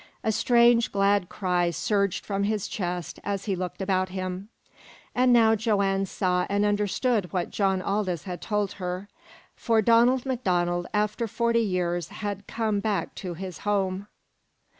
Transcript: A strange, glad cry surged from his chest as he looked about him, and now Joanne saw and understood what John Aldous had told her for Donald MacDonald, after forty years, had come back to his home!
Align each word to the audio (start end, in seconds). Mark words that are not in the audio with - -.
A 0.23 0.31
strange, 0.31 0.91
glad 0.91 1.29
cry 1.29 1.69
surged 1.69 2.25
from 2.25 2.45
his 2.45 2.67
chest 2.67 3.19
as 3.23 3.45
he 3.45 3.55
looked 3.55 3.83
about 3.83 4.09
him, 4.09 4.49
and 5.13 5.31
now 5.31 5.53
Joanne 5.53 6.07
saw 6.07 6.47
and 6.49 6.65
understood 6.65 7.31
what 7.31 7.51
John 7.51 7.83
Aldous 7.83 8.23
had 8.23 8.41
told 8.41 8.71
her 8.81 9.09
for 9.55 9.79
Donald 9.83 10.25
MacDonald, 10.25 10.87
after 10.91 11.27
forty 11.27 11.61
years, 11.61 12.07
had 12.07 12.47
come 12.47 12.79
back 12.79 13.13
to 13.21 13.35
his 13.35 13.59
home! 13.59 14.07